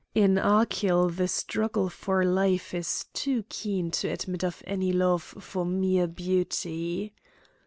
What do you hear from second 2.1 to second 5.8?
life is too keen to admit of any love for